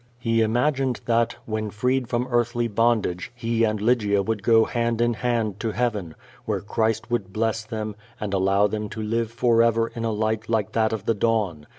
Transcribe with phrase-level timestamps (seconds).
[0.17, 5.59] He imagined tAat, when freed from earthly bondage, he and Lygia would go\hand in hand
[5.59, 10.09] to heaven, where Christ would bless them, and allow them to live forever in a
[10.11, 11.67] light like that of the dawn.